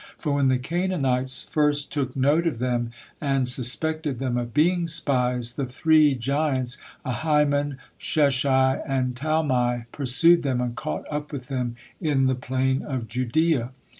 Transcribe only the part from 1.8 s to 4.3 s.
took note of them and suspected